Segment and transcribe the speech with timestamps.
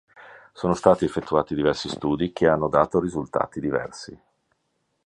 [0.51, 4.19] Sono stati effettuati diversi studi, che hanno dato risultati diversi.